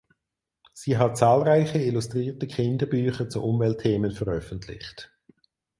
[0.73, 5.11] Sie hat zahlreiche illustrierte Kinderbücher zu Umweltthemen veröffentlicht.